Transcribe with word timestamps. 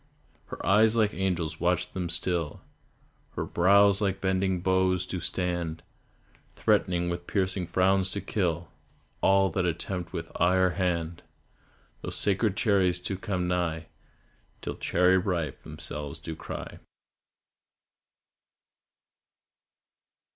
Her 0.47 0.65
eyes 0.65 0.95
like 0.95 1.13
angels 1.13 1.59
watch 1.59 1.91
them 1.91 2.09
still, 2.09 2.61
Her 3.35 3.45
brows 3.45 4.01
like 4.01 4.19
bended 4.19 4.63
bows 4.63 5.05
do 5.05 5.19
stand, 5.19 5.83
Threatening 6.55 7.07
with 7.07 7.27
piercing 7.27 7.67
frowns 7.67 8.09
to 8.09 8.19
kill 8.19 8.71
All 9.21 9.51
that 9.51 9.63
attempt 9.67 10.11
with 10.11 10.31
eye 10.41 10.55
or 10.55 10.71
hand 10.71 11.21
Those 12.01 12.15
sacred 12.17 12.57
cherries 12.57 12.99
to 13.01 13.15
come 13.15 13.47
nigh 13.47 13.89
Till 14.63 14.75
"Cherry 14.77 15.19
ripe" 15.19 15.61
themselves 15.61 16.17
do 16.19 16.35
cry. 16.35 16.79